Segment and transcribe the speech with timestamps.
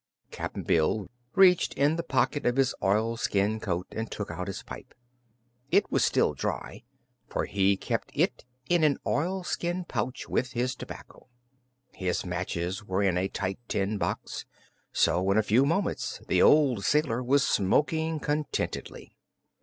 [0.31, 4.95] Cap'n Bill reached in the pocket of his oilskin coat and took out his pipe.
[5.69, 6.81] It was still dry,
[7.27, 11.27] for he kept it in an oilskin pouch with his tobacco.
[11.93, 14.45] His matches were in a tight tin box,
[14.91, 19.13] so in a few moments the old sailor was smoking contentedly.